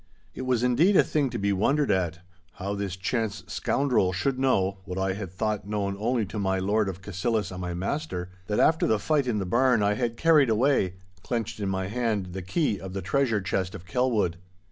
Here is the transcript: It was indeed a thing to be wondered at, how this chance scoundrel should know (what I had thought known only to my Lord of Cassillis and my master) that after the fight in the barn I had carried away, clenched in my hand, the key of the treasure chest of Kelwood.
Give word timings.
It 0.33 0.47
was 0.47 0.63
indeed 0.63 0.95
a 0.97 1.03
thing 1.03 1.29
to 1.29 1.37
be 1.37 1.53
wondered 1.53 1.91
at, 1.91 2.21
how 2.53 2.73
this 2.73 2.95
chance 2.95 3.43
scoundrel 3.45 4.11
should 4.11 4.39
know 4.39 4.79
(what 4.85 4.97
I 4.97 5.13
had 5.13 5.29
thought 5.31 5.67
known 5.67 5.95
only 5.99 6.25
to 6.25 6.39
my 6.39 6.57
Lord 6.57 6.89
of 6.89 7.03
Cassillis 7.03 7.51
and 7.51 7.61
my 7.61 7.75
master) 7.75 8.31
that 8.47 8.59
after 8.59 8.87
the 8.87 8.97
fight 8.97 9.27
in 9.27 9.37
the 9.37 9.45
barn 9.45 9.83
I 9.83 9.93
had 9.93 10.17
carried 10.17 10.49
away, 10.49 10.95
clenched 11.21 11.59
in 11.59 11.69
my 11.69 11.85
hand, 11.85 12.33
the 12.33 12.41
key 12.41 12.79
of 12.79 12.93
the 12.93 13.03
treasure 13.03 13.41
chest 13.41 13.75
of 13.75 13.85
Kelwood. 13.85 14.37